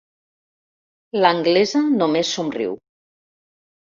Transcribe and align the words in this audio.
L'anglesa 1.19 1.83
només 1.97 2.31
somriu. 2.37 2.73